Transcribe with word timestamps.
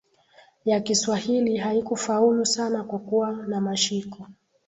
ya 0.65 0.79
Kiswahili 0.79 1.57
haikufaulu 1.57 2.45
sana 2.45 2.83
kuwa 2.83 3.31
na 3.31 3.61
mashiko 3.61 4.27